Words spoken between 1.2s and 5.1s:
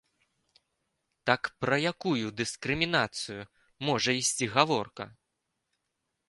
Так пра якую дыскрымінацыі можа ісці гаворка?